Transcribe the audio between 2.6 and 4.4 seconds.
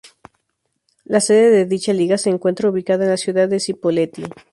ubicada en la ciudad de Cipolletti.